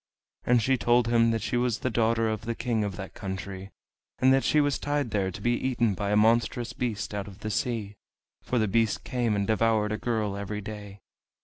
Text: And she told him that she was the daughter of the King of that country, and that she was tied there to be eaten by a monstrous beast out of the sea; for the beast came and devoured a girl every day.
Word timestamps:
And 0.47 0.63
she 0.63 0.77
told 0.77 1.09
him 1.09 1.29
that 1.29 1.43
she 1.43 1.57
was 1.57 1.77
the 1.77 1.91
daughter 1.91 2.27
of 2.27 2.41
the 2.45 2.55
King 2.55 2.83
of 2.83 2.95
that 2.95 3.13
country, 3.13 3.69
and 4.17 4.33
that 4.33 4.43
she 4.43 4.59
was 4.59 4.79
tied 4.79 5.11
there 5.11 5.29
to 5.29 5.41
be 5.41 5.51
eaten 5.53 5.93
by 5.93 6.09
a 6.09 6.15
monstrous 6.17 6.73
beast 6.73 7.13
out 7.13 7.27
of 7.27 7.41
the 7.41 7.51
sea; 7.51 7.93
for 8.41 8.57
the 8.57 8.67
beast 8.67 9.03
came 9.03 9.35
and 9.35 9.45
devoured 9.45 9.91
a 9.91 9.99
girl 9.99 10.35
every 10.35 10.59
day. 10.59 11.01